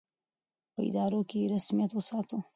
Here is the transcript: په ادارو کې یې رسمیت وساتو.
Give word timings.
په 0.73 0.79
ادارو 0.87 1.21
کې 1.29 1.37
یې 1.41 1.49
رسمیت 1.53 1.91
وساتو. 1.93 2.37